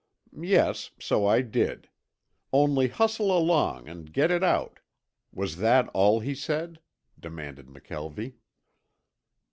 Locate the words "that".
5.57-5.89